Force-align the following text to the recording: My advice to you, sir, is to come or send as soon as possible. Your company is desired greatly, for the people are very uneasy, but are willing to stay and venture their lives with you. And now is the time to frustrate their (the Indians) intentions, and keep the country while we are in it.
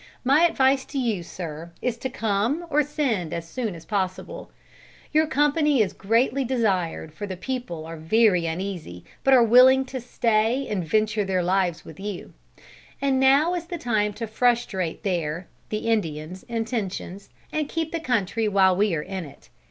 My 0.23 0.47
advice 0.47 0.83
to 0.85 0.97
you, 0.97 1.21
sir, 1.21 1.69
is 1.79 1.95
to 1.97 2.09
come 2.09 2.65
or 2.71 2.81
send 2.81 3.33
as 3.35 3.47
soon 3.47 3.75
as 3.75 3.85
possible. 3.85 4.49
Your 5.13 5.27
company 5.27 5.79
is 5.83 5.93
desired 5.93 5.99
greatly, 5.99 7.15
for 7.15 7.27
the 7.27 7.37
people 7.37 7.85
are 7.85 7.97
very 7.97 8.47
uneasy, 8.47 9.05
but 9.23 9.35
are 9.35 9.43
willing 9.43 9.85
to 9.85 10.01
stay 10.01 10.67
and 10.67 10.83
venture 10.83 11.23
their 11.23 11.43
lives 11.43 11.85
with 11.85 11.99
you. 11.99 12.33
And 12.99 13.19
now 13.19 13.53
is 13.53 13.65
the 13.65 13.77
time 13.77 14.11
to 14.13 14.25
frustrate 14.25 15.03
their 15.03 15.45
(the 15.69 15.85
Indians) 15.87 16.41
intentions, 16.49 17.29
and 17.51 17.69
keep 17.69 17.91
the 17.91 17.99
country 17.99 18.47
while 18.47 18.75
we 18.75 18.95
are 18.95 19.03
in 19.03 19.25
it. 19.25 19.49